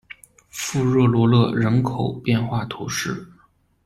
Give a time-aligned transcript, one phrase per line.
[0.49, 3.23] 富热罗勒人口变化图示